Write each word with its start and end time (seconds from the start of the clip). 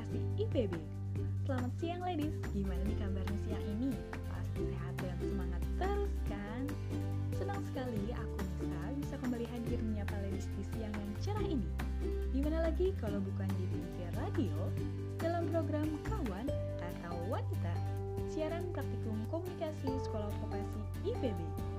Vokasi 0.00 0.48
IPB. 0.48 0.72
Selamat 1.44 1.72
siang 1.76 2.00
ladies, 2.00 2.32
gimana 2.56 2.80
nih 2.88 2.96
kabarnya 3.04 3.36
siang 3.44 3.66
ini? 3.68 3.92
Pasti 4.32 4.64
sehat 4.72 4.94
dan 4.96 5.18
semangat 5.20 5.62
terus 5.76 6.14
kan? 6.24 6.62
Senang 7.36 7.60
sekali 7.68 8.08
aku 8.16 8.40
bisa 8.40 8.80
bisa 8.96 9.14
kembali 9.20 9.44
hadir 9.52 9.76
menyapa 9.84 10.16
ladies 10.24 10.48
di 10.56 10.64
siang 10.72 10.94
yang 10.96 11.12
cerah 11.20 11.44
ini. 11.44 11.68
Gimana 12.32 12.72
lagi 12.72 12.96
kalau 12.96 13.20
bukan 13.20 13.44
di 13.60 13.64
TV 13.76 14.08
Radio 14.16 14.56
dalam 15.20 15.44
program 15.52 15.92
Kawan 16.08 16.48
atau 16.80 17.14
Wanita, 17.28 17.74
siaran 18.32 18.64
praktikum 18.72 19.20
komunikasi 19.28 19.92
Sekolah 20.00 20.32
Vokasi 20.40 21.12
IPB. 21.12 21.69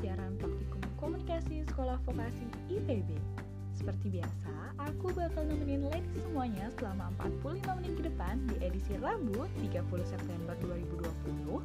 Siaran 0.00 0.36
praktikum 0.36 0.82
komunikasi 1.00 1.64
Sekolah 1.68 1.96
Vokasi 2.04 2.46
IPB. 2.72 3.16
Seperti 3.76 4.08
biasa, 4.08 4.72
aku 4.80 5.12
bakal 5.12 5.44
nemenin 5.44 5.84
ladies 5.92 6.16
semuanya 6.16 6.72
selama 6.80 7.12
45 7.20 7.76
menit 7.76 7.92
ke 8.00 8.02
depan 8.08 8.34
di 8.48 8.56
edisi 8.64 8.96
Rabu 8.96 9.44
30 9.60 9.84
September 10.08 10.56
2020 10.64 11.60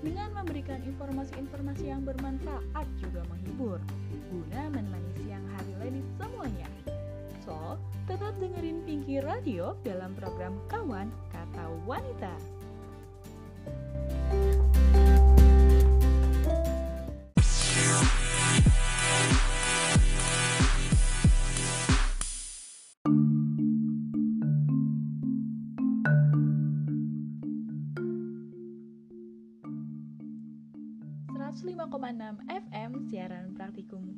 dengan 0.00 0.28
memberikan 0.32 0.80
informasi-informasi 0.80 1.90
yang 1.90 2.06
bermanfaat 2.06 2.86
juga 3.02 3.20
menghibur 3.28 3.82
guna 4.30 4.62
menemani 4.70 5.12
siang 5.26 5.44
hari 5.58 5.74
ladies 5.82 6.06
semuanya. 6.16 6.70
So, 7.42 7.76
tetap 8.06 8.38
dengerin 8.38 8.86
Pinky 8.86 9.18
Radio 9.18 9.74
dalam 9.82 10.14
program 10.14 10.54
Kawan 10.70 11.10
Kata 11.34 11.66
Wanita. 11.82 12.34
105,6 14.30 14.59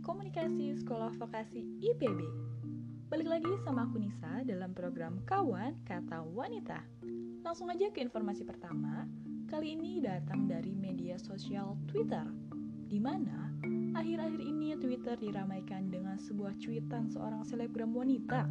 komunikasi 0.02 0.74
Sekolah 0.82 1.14
Vokasi 1.14 1.62
IPB. 1.78 2.20
Balik 3.06 3.28
lagi 3.30 3.52
sama 3.62 3.86
aku 3.86 4.02
Nisa 4.02 4.42
dalam 4.42 4.74
program 4.74 5.22
Kawan 5.22 5.78
Kata 5.86 6.26
Wanita. 6.26 6.82
Langsung 7.46 7.70
aja 7.70 7.86
ke 7.94 8.02
informasi 8.02 8.42
pertama. 8.42 9.06
Kali 9.46 9.78
ini 9.78 10.02
datang 10.02 10.50
dari 10.50 10.74
media 10.74 11.14
sosial 11.22 11.78
Twitter, 11.86 12.26
di 12.90 12.98
mana 12.98 13.54
akhir-akhir 13.94 14.42
ini 14.42 14.74
Twitter 14.74 15.14
diramaikan 15.14 15.86
dengan 15.86 16.18
sebuah 16.18 16.58
cuitan 16.58 17.06
seorang 17.06 17.46
selebgram 17.46 17.94
wanita 17.94 18.50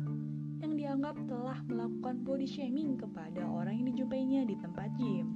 yang 0.63 0.79
dianggap 0.79 1.19
telah 1.27 1.59
melakukan 1.67 2.23
body 2.23 2.47
shaming 2.47 2.95
kepada 2.95 3.43
orang 3.43 3.75
yang 3.83 3.87
dijumpainya 3.91 4.47
di 4.47 4.55
tempat 4.55 4.87
gym. 4.95 5.35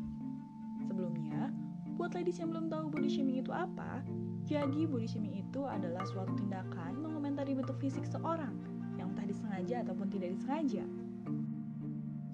Sebelumnya, 0.80 1.52
Buat 1.96 2.12
ladies 2.12 2.44
yang 2.44 2.52
belum 2.52 2.68
tahu 2.68 2.92
body 2.92 3.08
shaming 3.08 3.40
itu 3.40 3.56
apa, 3.56 4.04
jadi 4.46 4.86
body 4.86 5.10
shaming 5.10 5.42
itu 5.42 5.66
adalah 5.66 6.06
suatu 6.06 6.30
tindakan 6.38 7.02
mengomentari 7.02 7.58
bentuk 7.58 7.81
fisik 7.81 8.06
seorang 8.06 8.53
yang 8.94 9.12
entah 9.18 9.25
disengaja 9.25 9.81
ataupun 9.81 10.08
tidak 10.14 10.38
disengaja. 10.38 10.86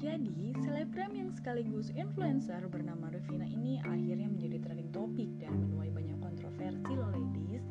Jadi, 0.01 0.51
selebgram 0.59 1.13
yang 1.13 1.29
sekaligus 1.31 1.93
influencer 1.93 2.67
bernama 2.67 3.13
Revina 3.13 3.45
ini 3.45 3.79
akhirnya 3.85 4.27
menjadi 4.27 4.59
trending 4.65 4.91
topik 4.91 5.29
dan 5.39 5.55
menuai 5.55 5.93
banyak 5.93 6.17
kontroversi 6.19 6.93
ladies, 6.99 7.63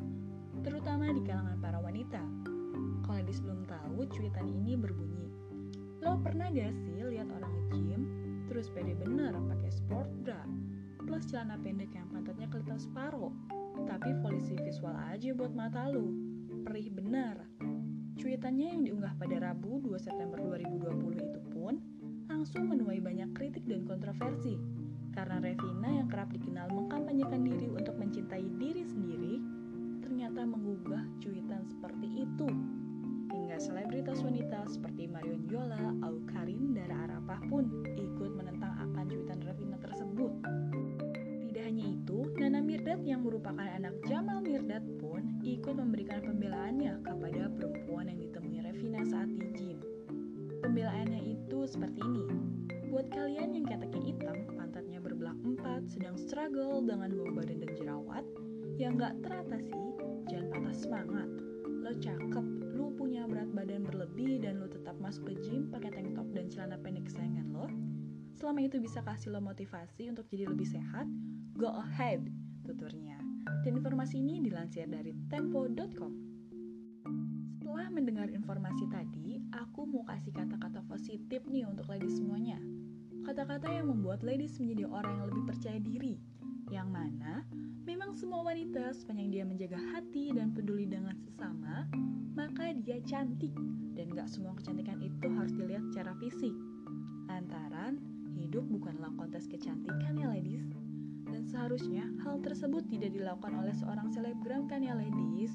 terutama 0.65 1.11
di 1.11 1.21
kalangan 1.21 1.59
para 1.59 1.77
wanita. 1.77 2.23
Kalau 3.05 3.19
ladies 3.19 3.43
belum 3.43 3.67
tahu, 3.67 4.07
cuitan 4.09 4.47
ini 4.47 4.79
berbunyi, 4.79 5.27
Lo 6.01 6.17
pernah 6.17 6.49
gak 6.49 6.73
sih 6.73 6.97
lihat 6.97 7.29
orang 7.29 7.53
nge-gym, 7.69 8.01
terus 8.49 8.73
pede 8.73 8.97
bener 8.97 9.37
pakai 9.37 9.69
sport 9.69 10.09
bra, 10.25 10.41
plus 10.97 11.29
celana 11.29 11.61
pendek 11.61 11.93
yang 11.93 12.09
pantatnya 12.09 12.49
kelihatan 12.49 12.81
separuh. 12.81 13.29
Tapi 13.91 14.15
polisi 14.23 14.55
visual 14.55 14.95
aja 14.95 15.35
buat 15.35 15.51
mata 15.51 15.91
lu. 15.91 16.15
Perih 16.63 16.87
bener. 16.95 17.43
Cuitannya 18.15 18.71
yang 18.71 18.87
diunggah 18.87 19.19
pada 19.19 19.51
Rabu 19.51 19.83
2 19.83 19.99
September 19.99 20.39
2020 20.39 21.19
itu 21.19 21.39
pun 21.51 21.75
langsung 22.31 22.71
menuai 22.71 23.03
banyak 23.03 23.35
kritik 23.35 23.67
dan 23.67 23.83
kontroversi. 23.83 24.55
Karena 25.11 25.43
Revina 25.43 25.91
yang 25.91 26.07
kerap 26.07 26.31
dikenal 26.31 26.71
mengkampanyekan 26.71 27.43
diri 27.43 27.67
untuk 27.67 27.99
mencintai 27.99 28.47
diri 28.55 28.87
sendiri, 28.87 29.43
ternyata 29.99 30.47
menggugah 30.47 31.03
cuitan 31.19 31.67
seperti 31.67 32.23
itu. 32.23 32.47
Hingga 33.35 33.57
selebritas 33.59 34.23
wanita 34.23 34.71
seperti 34.71 35.11
Marion 35.11 35.43
Jola, 35.51 35.91
Au 36.05 36.15
Karin, 36.31 36.71
Dara 36.71 37.11
Arapah 37.11 37.41
pun 37.51 37.67
ikut 37.99 38.31
menentang 38.39 38.60
Jamal 44.07 44.39
Mirdad 44.43 44.83
pun 44.97 45.23
ikut 45.43 45.75
memberikan 45.75 46.23
pembelaannya 46.23 47.03
kepada 47.03 47.51
perempuan 47.51 48.07
yang 48.07 48.19
ditemui 48.19 48.59
Revina 48.63 49.01
saat 49.07 49.27
di 49.27 49.47
gym. 49.55 49.77
Pembelaannya 50.63 51.21
itu 51.35 51.67
seperti 51.67 51.99
ini. 51.99 52.27
Buat 52.91 53.07
kalian 53.11 53.55
yang 53.55 53.65
keteknya 53.67 54.01
hitam, 54.03 54.37
pantatnya 54.55 54.99
berbelah 54.99 55.35
empat, 55.43 55.87
sedang 55.87 56.19
struggle 56.19 56.83
dengan 56.83 57.11
bau 57.15 57.31
badan 57.31 57.63
dan 57.63 57.71
jerawat, 57.75 58.25
yang 58.75 58.99
gak 58.99 59.15
teratasi, 59.23 59.83
jangan 60.27 60.47
patah 60.51 60.75
semangat. 60.75 61.29
Lo 61.81 61.91
cakep, 61.95 62.45
lo 62.75 62.91
punya 62.95 63.23
berat 63.27 63.51
badan 63.55 63.87
berlebih, 63.87 64.43
dan 64.43 64.59
lo 64.59 64.67
tetap 64.67 64.95
masuk 64.99 65.31
ke 65.31 65.33
gym 65.43 65.71
pakai 65.71 65.91
tank 65.91 66.15
top 66.15 66.27
dan 66.35 66.51
celana 66.51 66.77
pendek 66.79 67.07
kesayangan 67.07 67.47
lo. 67.51 67.67
Selama 68.35 68.59
itu 68.63 68.79
bisa 68.79 69.03
kasih 69.03 69.31
lo 69.35 69.39
motivasi 69.39 70.11
untuk 70.11 70.27
jadi 70.27 70.47
lebih 70.47 70.67
sehat, 70.67 71.07
Go 71.61 71.67
ahead, 71.77 72.23
tuturnya. 72.63 73.10
Dan 73.61 73.77
informasi 73.77 74.17
ini 74.17 74.41
dilansir 74.41 74.89
dari 74.89 75.13
tempo.com. 75.29 76.13
Setelah 77.61 77.87
mendengar 77.93 78.27
informasi 78.33 78.89
tadi, 78.89 79.37
aku 79.53 79.85
mau 79.85 80.01
kasih 80.09 80.33
kata-kata 80.33 80.81
positif 80.89 81.45
nih 81.45 81.69
untuk 81.69 81.85
ladies 81.87 82.17
semuanya. 82.17 82.57
Kata-kata 83.21 83.69
yang 83.69 83.93
membuat 83.93 84.25
ladies 84.25 84.57
menjadi 84.57 84.89
orang 84.89 85.13
yang 85.21 85.27
lebih 85.29 85.45
percaya 85.45 85.77
diri, 85.77 86.17
yang 86.73 86.89
mana 86.89 87.45
memang 87.85 88.17
semua 88.17 88.41
wanita 88.41 88.93
sepanjang 88.97 89.29
dia 89.29 89.43
menjaga 89.45 89.77
hati 89.93 90.33
dan 90.33 90.53
peduli 90.57 90.89
dengan 90.89 91.13
sesama, 91.21 91.85
maka 92.33 92.73
dia 92.81 92.97
cantik 93.05 93.53
dan 93.93 94.09
gak 94.13 94.25
semua 94.25 94.57
kecantikan 94.57 94.97
itu 95.01 95.27
harus 95.37 95.53
dilihat 95.53 95.85
secara 95.93 96.17
fisik. 96.17 96.53
Lantaran, 97.29 98.01
hidup 98.33 98.65
bukanlah 98.67 99.13
kontes 99.15 99.45
kecantikan 99.45 100.17
ya 100.17 100.33
ladies, 100.33 100.65
seharusnya 101.61 102.09
hal 102.25 102.41
tersebut 102.41 102.89
tidak 102.89 103.13
dilakukan 103.13 103.53
oleh 103.53 103.69
seorang 103.77 104.09
selebgram 104.09 104.65
kan 104.65 104.81
ya 104.81 104.97
ladies? 104.97 105.53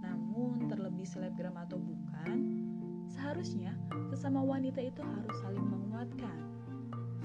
Namun 0.00 0.72
terlebih 0.72 1.04
selebgram 1.04 1.52
atau 1.60 1.76
bukan, 1.76 2.64
seharusnya 3.12 3.76
sesama 4.08 4.40
wanita 4.40 4.80
itu 4.80 5.04
harus 5.04 5.36
saling 5.44 5.68
menguatkan. 5.68 6.32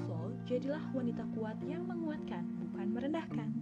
So, 0.03 0.35
jadilah 0.51 0.83
wanita 0.91 1.31
kuat 1.31 1.63
yang 1.63 1.87
menguatkan, 1.87 2.43
bukan 2.59 2.91
merendahkan. 2.91 3.55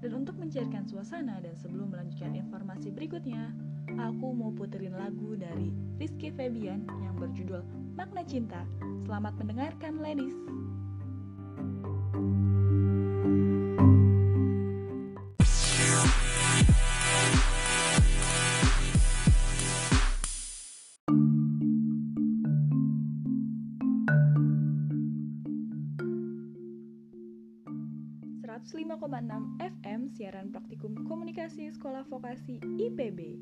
Dan 0.00 0.10
untuk 0.16 0.40
mencairkan 0.40 0.88
suasana 0.88 1.44
dan 1.44 1.52
sebelum 1.52 1.92
melanjutkan 1.92 2.32
informasi 2.32 2.88
berikutnya, 2.88 3.52
aku 4.00 4.32
mau 4.32 4.48
puterin 4.48 4.96
lagu 4.96 5.36
dari 5.36 5.76
Rizky 6.00 6.32
Febian 6.32 6.88
yang 7.04 7.20
berjudul 7.20 7.60
Makna 8.00 8.24
Cinta. 8.24 8.64
Selamat 9.04 9.36
mendengarkan 9.36 10.00
ladies! 10.00 10.32
105,6 28.64 29.60
FM 29.60 30.08
siaran 30.08 30.48
praktikum 30.48 30.96
komunikasi 31.04 31.68
Sekolah 31.68 32.00
Vokasi 32.08 32.56
IPB. 32.80 33.36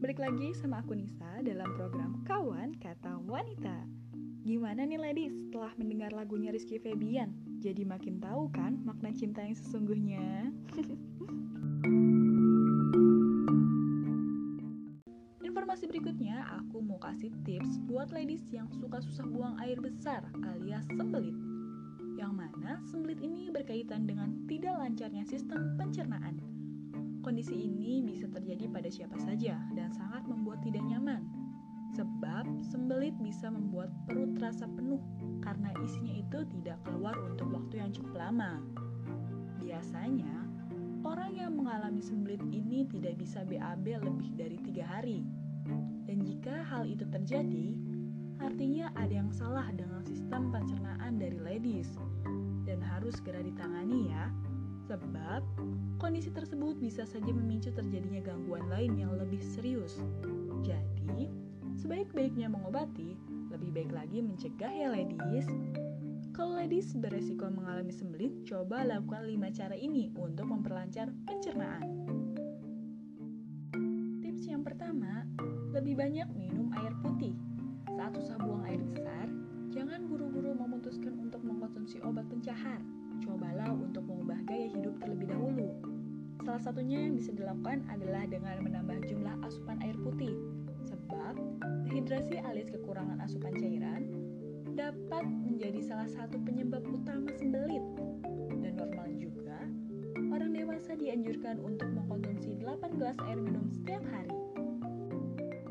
Balik 0.00 0.16
lagi 0.16 0.56
sama 0.56 0.80
aku 0.80 0.96
Nisa 0.96 1.44
dalam 1.44 1.68
program 1.76 2.24
Kawan 2.24 2.72
Kata 2.80 3.20
Wanita. 3.28 3.84
Gimana 4.40 4.88
nih 4.88 4.96
ladies 4.96 5.36
setelah 5.36 5.68
mendengar 5.76 6.16
lagunya 6.16 6.48
Rizky 6.48 6.80
Febian? 6.80 7.36
Jadi 7.60 7.84
makin 7.84 8.16
tahu 8.24 8.48
kan 8.56 8.80
makna 8.88 9.12
cinta 9.12 9.44
yang 9.44 9.52
sesungguhnya? 9.52 10.48
Informasi 15.44 15.92
berikutnya 15.92 16.40
aku 16.64 16.80
mau 16.80 16.96
kasih 17.04 17.28
tips 17.44 17.84
buat 17.84 18.08
buat 18.08 18.16
ladies 18.16 18.48
yang 18.48 18.72
suka 18.80 19.04
susah 19.04 19.28
buang 19.28 19.60
air 19.60 19.76
besar 19.76 20.24
alias 20.56 20.88
sembelit. 20.88 21.43
Mana 22.64 22.80
sembelit 22.88 23.20
ini 23.20 23.52
berkaitan 23.52 24.08
dengan 24.08 24.40
tidak 24.48 24.80
lancarnya 24.80 25.20
sistem 25.28 25.76
pencernaan. 25.76 26.40
Kondisi 27.20 27.52
ini 27.52 28.00
bisa 28.00 28.24
terjadi 28.32 28.72
pada 28.72 28.88
siapa 28.88 29.20
saja 29.20 29.60
dan 29.76 29.92
sangat 29.92 30.24
membuat 30.24 30.64
tidak 30.64 30.80
nyaman. 30.88 31.28
Sebab 31.92 32.48
sembelit 32.64 33.12
bisa 33.20 33.52
membuat 33.52 33.92
perut 34.08 34.32
terasa 34.40 34.64
penuh 34.64 34.96
karena 35.44 35.76
isinya 35.84 36.16
itu 36.16 36.40
tidak 36.56 36.80
keluar 36.88 37.12
untuk 37.28 37.52
waktu 37.52 37.84
yang 37.84 37.92
cukup 37.92 38.16
lama. 38.16 38.56
Biasanya, 39.60 40.48
orang 41.04 41.36
yang 41.36 41.52
mengalami 41.60 42.00
sembelit 42.00 42.40
ini 42.48 42.88
tidak 42.88 43.20
bisa 43.20 43.44
BAB 43.44 43.92
lebih 43.92 44.40
dari 44.40 44.56
tiga 44.64 44.88
hari. 44.88 45.20
Dan 46.08 46.24
jika 46.24 46.64
hal 46.64 46.88
itu 46.88 47.04
terjadi, 47.12 47.76
artinya 48.40 48.88
ada 48.96 49.20
yang 49.20 49.28
salah 49.36 49.68
dengan 49.68 50.00
sistem 50.08 50.48
pencernaan 50.48 51.20
dari 51.20 51.43
segera 53.34 53.50
ditangani 53.50 54.14
ya. 54.14 54.30
Sebab 54.86 55.42
kondisi 55.98 56.30
tersebut 56.30 56.78
bisa 56.78 57.02
saja 57.02 57.34
memicu 57.34 57.74
terjadinya 57.74 58.22
gangguan 58.22 58.70
lain 58.70 58.94
yang 58.94 59.10
lebih 59.18 59.42
serius. 59.42 59.98
Jadi, 60.62 61.26
sebaik-baiknya 61.74 62.46
mengobati, 62.46 63.18
lebih 63.50 63.74
baik 63.74 63.90
lagi 63.90 64.22
mencegah 64.22 64.70
ya 64.70 64.86
ladies. 64.94 65.50
Kalau 66.30 66.54
ladies 66.62 66.94
beresiko 66.94 67.50
mengalami 67.50 67.90
sembelit, 67.90 68.46
coba 68.46 68.86
lakukan 68.86 69.26
5 69.26 69.50
cara 69.50 69.74
ini 69.74 70.14
untuk 70.14 70.46
memperlancar 70.46 71.10
pencernaan. 71.26 72.06
Tips 74.22 74.46
yang 74.46 74.62
pertama, 74.62 75.26
lebih 75.74 75.98
banyak 75.98 76.30
minum 76.38 76.70
air 76.78 76.94
putih. 77.02 77.34
Saat 77.98 78.14
susah 78.14 78.38
buang 78.38 78.62
air 78.62 78.78
besar, 78.78 79.26
jangan 79.74 80.06
buru-buru 80.06 80.54
memutuskan 80.54 81.18
untuk 81.18 81.42
mengkonsumsi 81.42 81.98
obat 82.06 82.30
pencahar. 82.30 82.78
Cobalah 83.22 83.70
untuk 83.70 84.02
mengubah 84.08 84.42
gaya 84.48 84.66
hidup 84.74 84.98
terlebih 84.98 85.30
dahulu. 85.30 85.70
Salah 86.44 86.60
satunya 86.60 87.06
yang 87.06 87.14
bisa 87.16 87.30
dilakukan 87.32 87.86
adalah 87.88 88.26
dengan 88.28 88.60
menambah 88.66 89.06
jumlah 89.06 89.36
asupan 89.46 89.78
air 89.80 89.96
putih. 90.02 90.34
Sebab, 90.84 91.34
dehidrasi 91.88 92.36
alias 92.42 92.68
kekurangan 92.68 93.22
asupan 93.22 93.54
cairan 93.56 94.12
dapat 94.74 95.24
menjadi 95.24 95.80
salah 95.80 96.10
satu 96.10 96.36
penyebab 96.42 96.82
utama 96.90 97.30
sembelit. 97.38 97.80
Dan 98.60 98.74
normal 98.76 99.08
juga, 99.16 99.56
orang 100.34 100.50
dewasa 100.52 100.98
dianjurkan 100.98 101.62
untuk 101.62 101.88
mengkonsumsi 101.94 102.58
8 102.60 102.98
gelas 102.98 103.16
air 103.24 103.38
minum 103.38 103.70
setiap 103.70 104.02
hari. 104.10 104.34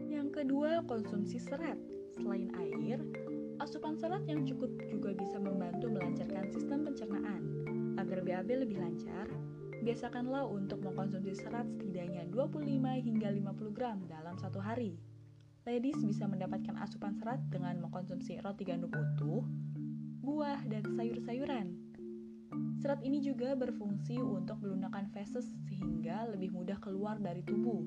Yang 0.09 0.41
kedua, 0.41 0.81
konsumsi 0.87 1.37
serat. 1.37 1.77
Selain 2.15 2.49
air, 2.57 2.97
asupan 3.59 3.99
serat 3.99 4.23
yang 4.25 4.47
cukup 4.47 4.71
juga 4.87 5.13
bisa 5.13 5.37
membantu 5.37 5.91
melancarkan 5.91 6.49
sistem 6.49 6.82
BAB 8.33 8.65
lebih 8.65 8.81
lancar, 8.81 9.29
biasakanlah 9.85 10.49
untuk 10.49 10.81
mengkonsumsi 10.81 11.37
serat 11.37 11.69
setidaknya 11.77 12.25
25 12.33 12.65
hingga 12.81 13.29
50 13.29 13.77
gram 13.77 14.01
dalam 14.09 14.33
satu 14.41 14.57
hari 14.57 14.97
ladies 15.69 16.01
bisa 16.01 16.25
mendapatkan 16.25 16.75
asupan 16.81 17.13
serat 17.15 17.39
dengan 17.53 17.77
mengkonsumsi 17.79 18.41
roti 18.43 18.65
gandum 18.65 18.89
utuh, 18.89 19.45
buah, 20.25 20.59
dan 20.65 20.81
sayur-sayuran. 20.97 21.77
Serat 22.81 23.05
ini 23.05 23.21
juga 23.21 23.53
berfungsi 23.53 24.17
untuk 24.17 24.59
melunakkan 24.65 25.13
feses 25.13 25.45
sehingga 25.69 26.25
lebih 26.33 26.57
mudah 26.57 26.81
keluar 26.83 27.21
dari 27.21 27.45
tubuh. 27.45 27.85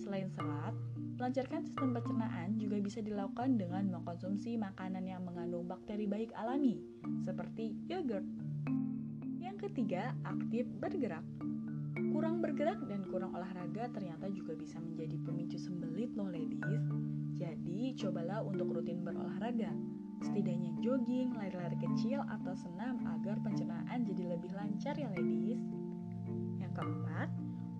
Selain 0.00 0.32
serat, 0.32 0.72
melancarkan 1.20 1.62
sistem 1.68 1.94
pencernaan 1.94 2.56
juga 2.56 2.80
bisa 2.80 3.04
dilakukan 3.04 3.60
dengan 3.60 3.92
mengkonsumsi 3.92 4.56
makanan 4.56 5.04
yang 5.04 5.22
mengandung 5.22 5.68
bakteri 5.68 6.08
baik 6.08 6.32
alami, 6.32 6.80
seperti 7.22 7.76
yogurt. 7.86 8.24
Ketiga, 9.80 10.12
aktif 10.28 10.68
bergerak. 10.76 11.24
Kurang 12.12 12.44
bergerak 12.44 12.84
dan 12.84 13.00
kurang 13.08 13.32
olahraga 13.32 13.88
ternyata 13.96 14.28
juga 14.28 14.52
bisa 14.52 14.76
menjadi 14.76 15.16
pemicu 15.24 15.56
sembelit 15.56 16.12
loh 16.20 16.28
ladies. 16.28 16.84
Jadi 17.32 17.96
cobalah 17.96 18.44
untuk 18.44 18.76
rutin 18.76 19.00
berolahraga. 19.00 19.72
Setidaknya 20.20 20.76
jogging, 20.84 21.32
lari-lari 21.32 21.80
kecil 21.80 22.20
atau 22.28 22.52
senam 22.52 23.00
agar 23.08 23.40
pencernaan 23.40 24.04
jadi 24.04 24.36
lebih 24.36 24.52
lancar 24.52 25.00
ya 25.00 25.08
ladies. 25.16 25.64
Yang 26.60 26.76
keempat, 26.76 27.32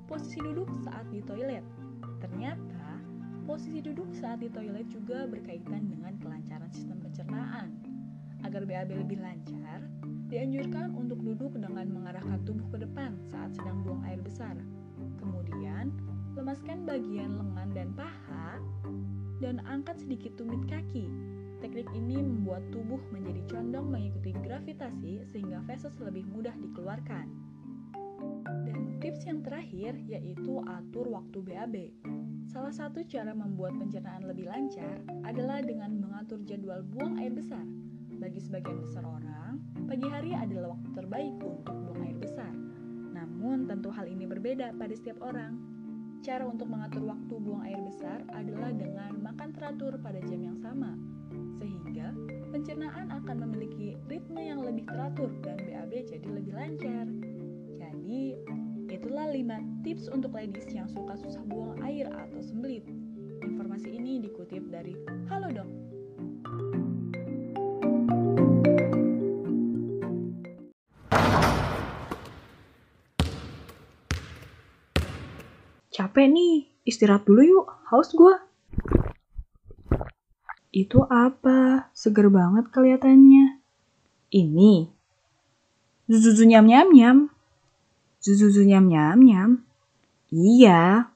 posisi 0.08 0.40
duduk 0.40 0.72
saat 0.80 1.04
di 1.12 1.20
toilet. 1.20 1.68
Ternyata 2.16 2.96
posisi 3.44 3.84
duduk 3.84 4.08
saat 4.16 4.40
di 4.40 4.48
toilet 4.48 4.88
juga 4.88 5.28
berkaitan 5.28 5.92
dengan 5.92 6.16
kelancaran 6.16 6.72
sistem 6.72 6.96
pencernaan. 7.04 7.76
Agar 8.40 8.64
BAB 8.64 9.04
lebih 9.04 9.20
lancar, 9.20 9.84
Dianjurkan 10.30 10.94
untuk 10.94 11.26
tubuh 12.44 12.66
ke 12.72 12.84
depan 12.84 13.16
saat 13.28 13.52
sedang 13.56 13.82
buang 13.84 14.04
air 14.08 14.20
besar. 14.20 14.56
Kemudian, 15.16 15.92
lemaskan 16.36 16.88
bagian 16.88 17.36
lengan 17.36 17.70
dan 17.76 17.88
paha 17.92 18.60
dan 19.40 19.60
angkat 19.64 19.98
sedikit 20.00 20.36
tumit 20.36 20.60
kaki. 20.68 21.08
Teknik 21.60 21.88
ini 21.92 22.16
membuat 22.16 22.64
tubuh 22.72 23.00
menjadi 23.12 23.44
condong 23.52 23.92
mengikuti 23.92 24.32
gravitasi 24.32 25.28
sehingga 25.28 25.60
feses 25.68 25.92
lebih 26.00 26.24
mudah 26.32 26.56
dikeluarkan. 26.56 27.28
Dan 28.64 29.00
tips 29.00 29.28
yang 29.28 29.44
terakhir 29.44 29.96
yaitu 30.08 30.60
atur 30.64 31.08
waktu 31.12 31.38
BAB. 31.44 31.76
Salah 32.48 32.72
satu 32.72 33.04
cara 33.04 33.36
membuat 33.36 33.76
pencernaan 33.76 34.24
lebih 34.24 34.48
lancar 34.48 35.04
adalah 35.28 35.60
dengan 35.60 36.00
mengatur 36.00 36.40
jadwal 36.48 36.80
buang 36.82 37.20
air 37.20 37.32
besar. 37.32 37.64
Bagi 38.20 38.40
sebagian 38.40 38.80
besar 38.80 39.04
orang, 39.04 39.29
pagi 39.90 40.06
hari 40.06 40.30
adalah 40.38 40.78
waktu 40.78 41.02
terbaik 41.02 41.34
untuk 41.42 41.74
buang 41.74 42.06
air 42.06 42.14
besar. 42.14 42.54
Namun, 43.10 43.66
tentu 43.66 43.90
hal 43.90 44.06
ini 44.06 44.22
berbeda 44.22 44.70
pada 44.78 44.94
setiap 44.94 45.18
orang. 45.18 45.58
Cara 46.22 46.46
untuk 46.46 46.70
mengatur 46.70 47.10
waktu 47.10 47.34
buang 47.42 47.66
air 47.66 47.82
besar 47.82 48.22
adalah 48.30 48.70
dengan 48.70 49.18
makan 49.18 49.50
teratur 49.50 49.98
pada 49.98 50.22
jam 50.30 50.46
yang 50.46 50.54
sama, 50.62 50.94
sehingga 51.58 52.14
pencernaan 52.54 53.10
akan 53.10 53.36
memiliki 53.50 53.98
ritme 54.06 54.38
yang 54.38 54.62
lebih 54.62 54.86
teratur 54.86 55.34
dan 55.42 55.58
BAB 55.58 56.06
jadi 56.06 56.28
lebih 56.38 56.54
lancar. 56.54 57.10
Jadi, 57.74 58.38
itulah 58.94 59.26
5 59.26 59.82
tips 59.82 60.06
untuk 60.14 60.38
ladies 60.38 60.70
yang 60.70 60.86
suka 60.86 61.18
susah 61.18 61.42
buang 61.50 61.82
air 61.82 62.06
atau 62.14 62.38
sembelit. 62.38 62.86
Informasi 63.42 63.90
ini 63.98 64.22
dikutip 64.22 64.70
dari 64.70 64.94
Halodoc. 65.26 65.79
Capek 76.00 76.32
nih, 76.32 76.64
istirahat 76.88 77.28
dulu 77.28 77.44
yuk, 77.44 77.68
haus 77.92 78.16
gue. 78.16 78.32
Itu 80.72 81.04
apa? 81.04 81.92
Seger 81.92 82.32
banget 82.32 82.72
kelihatannya. 82.72 83.60
Ini. 84.32 84.88
Zuzuzu 86.08 86.48
nyam 86.48 86.64
nyam 86.64 86.88
nyam. 86.88 87.18
Zuzuzu 88.24 88.64
nyam 88.64 88.88
nyam 88.88 89.20
nyam. 89.20 89.50
Iya. 90.32 91.12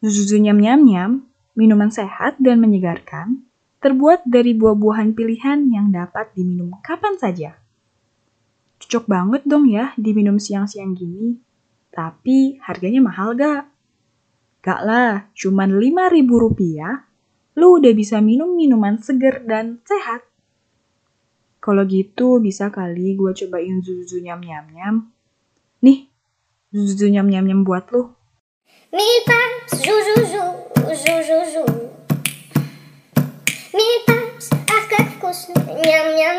Zuzuzu 0.00 0.40
nyam 0.40 0.64
nyam 0.64 0.80
nyam. 0.88 1.10
Minuman 1.52 1.92
sehat 1.92 2.40
dan 2.40 2.64
menyegarkan. 2.64 3.44
Terbuat 3.84 4.24
dari 4.24 4.56
buah-buahan 4.56 5.12
pilihan 5.12 5.68
yang 5.68 5.92
dapat 5.92 6.32
diminum 6.32 6.72
kapan 6.80 7.20
saja. 7.20 7.60
Cocok 8.80 9.12
banget 9.12 9.44
dong 9.44 9.68
ya 9.68 9.92
diminum 10.00 10.40
siang-siang 10.40 10.96
gini. 10.96 11.36
Tapi 11.92 12.56
harganya 12.64 13.04
mahal 13.04 13.36
gak? 13.36 13.75
Gak 14.65 14.81
lah, 14.85 15.25
cuman 15.33 15.81
lima 15.81 16.05
ribu 16.05 16.37
rupiah, 16.37 17.09
lu 17.57 17.81
udah 17.81 17.93
bisa 17.97 18.21
minum 18.21 18.53
minuman 18.53 19.01
seger 19.01 19.41
dan 19.41 19.81
sehat. 19.81 20.21
Kalau 21.57 21.81
gitu 21.89 22.37
bisa 22.37 22.69
kali 22.69 23.17
gue 23.17 23.33
cobain 23.33 23.81
zuzu 23.81 24.21
nyam 24.21 24.41
nyam 24.41 24.65
nyam. 24.69 24.95
Nih, 25.81 26.09
zuzu 26.69 27.09
nyam 27.09 27.25
nyam 27.25 27.45
nyam 27.49 27.61
buat 27.65 27.89
lu. 27.89 28.13
Mille 28.93 29.21
paps, 29.25 29.81
zuzu 29.81 30.13
zuzu 30.29 31.15
zuzu. 31.25 31.65
Mille 33.73 33.99
paps, 34.05 34.45
ach 34.69 34.85
как 34.89 35.05
вкусно, 35.17 35.57
ням 35.81 36.07
ням 36.17 36.31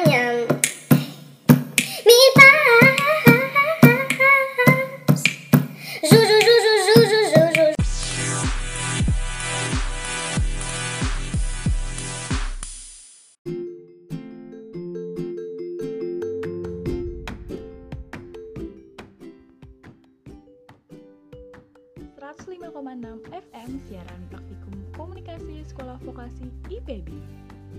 Komunikasi 25.57 25.73
sekolah 25.73 25.97
vokasi 26.05 26.45
IPB. 26.69 27.09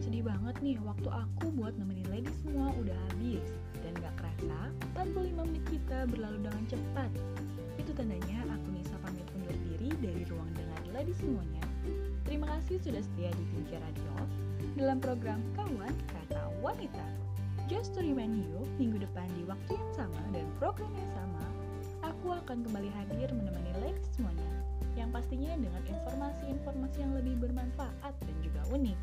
Sedih 0.02 0.26
banget 0.26 0.58
nih, 0.66 0.82
waktu 0.82 1.06
aku 1.14 1.46
buat 1.54 1.78
nemenin 1.78 2.10
lady 2.10 2.30
semua 2.42 2.74
udah 2.74 2.98
habis. 3.06 3.46
Dan 3.86 3.94
gak 4.02 4.14
kerasa, 4.18 4.74
45 4.98 5.46
menit 5.46 5.64
kita 5.70 6.10
berlalu 6.10 6.42
dengan 6.42 6.64
cepat. 6.66 7.10
Itu 7.78 7.94
tandanya 7.94 8.50
aku 8.50 8.66
Nisa 8.74 8.98
pamit 8.98 9.22
undur 9.30 9.54
diri 9.70 9.94
dari 10.02 10.22
ruang 10.26 10.50
dengar 10.58 10.82
lady 10.90 11.14
semuanya. 11.22 11.62
Terima 12.26 12.50
kasih 12.58 12.82
sudah 12.82 12.98
setia 12.98 13.30
di 13.30 13.44
Tinja 13.54 13.78
Radio 13.78 14.26
dalam 14.74 14.98
program 14.98 15.38
Kawan 15.54 15.94
Kata 16.10 16.50
Wanita. 16.58 17.06
Just 17.70 17.94
to 17.94 18.02
remind 18.02 18.42
you, 18.42 18.66
minggu 18.82 18.98
depan 19.06 19.30
di 19.38 19.46
waktu 19.46 19.78
yang 19.78 19.92
sama 19.94 20.22
dan 20.34 20.46
program 20.58 20.90
yang 20.98 21.10
sama, 21.14 21.46
aku 22.18 22.34
akan 22.34 22.66
kembali 22.66 22.90
hadir 22.98 23.30
menemani 23.30 23.70
lady 23.78 24.02
semuanya. 24.18 24.42
Yang 24.98 25.22
pastinya 25.22 25.54
dengan 25.54 25.82
informasi-informasi 25.86 26.96
yang 26.98 27.12
lebih 27.14 27.34
bermanfaat 27.38 28.14
dan 28.18 28.36
juga 28.42 28.62
unik. 28.74 28.98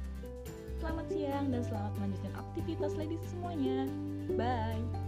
Selamat 0.84 1.08
siang 1.08 1.48
dan 1.48 1.62
selamat 1.64 1.92
melanjutkan 1.96 2.34
aktivitas 2.36 2.92
ladies 3.00 3.24
semuanya. 3.32 3.88
Bye. 4.36 5.05